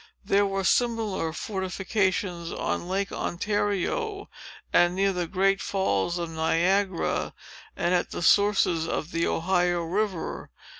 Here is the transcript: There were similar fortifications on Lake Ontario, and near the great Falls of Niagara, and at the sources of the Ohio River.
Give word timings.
There 0.25 0.47
were 0.47 0.63
similar 0.63 1.31
fortifications 1.31 2.51
on 2.51 2.87
Lake 2.89 3.11
Ontario, 3.11 4.31
and 4.73 4.95
near 4.95 5.13
the 5.13 5.27
great 5.27 5.61
Falls 5.61 6.17
of 6.17 6.27
Niagara, 6.31 7.35
and 7.77 7.93
at 7.93 8.09
the 8.09 8.23
sources 8.23 8.87
of 8.87 9.11
the 9.11 9.27
Ohio 9.27 9.83
River. 9.83 10.49